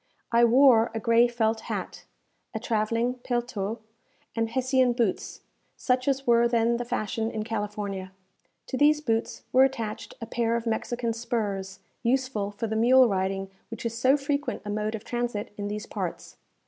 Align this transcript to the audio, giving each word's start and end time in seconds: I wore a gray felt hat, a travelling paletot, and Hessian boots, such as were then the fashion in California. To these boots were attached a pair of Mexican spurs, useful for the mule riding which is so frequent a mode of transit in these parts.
I 0.31 0.45
wore 0.45 0.89
a 0.95 0.99
gray 0.99 1.27
felt 1.27 1.59
hat, 1.69 2.05
a 2.55 2.59
travelling 2.59 3.19
paletot, 3.23 3.77
and 4.35 4.49
Hessian 4.49 4.93
boots, 4.93 5.41
such 5.77 6.07
as 6.07 6.25
were 6.25 6.47
then 6.47 6.77
the 6.77 6.85
fashion 6.85 7.29
in 7.29 7.43
California. 7.43 8.11
To 8.65 8.77
these 8.77 8.99
boots 8.99 9.43
were 9.53 9.63
attached 9.63 10.15
a 10.19 10.25
pair 10.25 10.55
of 10.55 10.65
Mexican 10.65 11.13
spurs, 11.13 11.81
useful 12.01 12.49
for 12.49 12.65
the 12.65 12.75
mule 12.75 13.07
riding 13.07 13.51
which 13.69 13.85
is 13.85 13.95
so 13.95 14.17
frequent 14.17 14.63
a 14.65 14.71
mode 14.71 14.95
of 14.95 15.03
transit 15.03 15.53
in 15.55 15.67
these 15.67 15.85
parts. 15.85 16.37